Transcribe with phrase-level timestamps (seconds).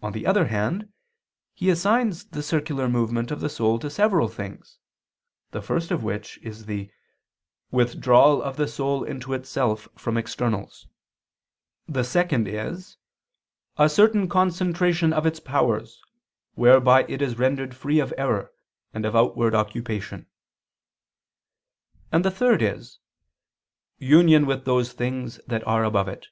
[0.00, 0.90] On the other hand,
[1.52, 4.78] he assigns the circular movement of the soul to several things:
[5.50, 6.90] the first of which is the
[7.70, 10.88] "withdrawal of the soul into itself from externals";
[11.86, 12.96] the second is
[13.76, 16.00] "a certain concentration of its powers,
[16.54, 18.52] whereby it is rendered free of error
[18.94, 20.24] and of outward occupation";
[22.10, 23.00] and the third is
[23.98, 26.28] "union with those things that are above it."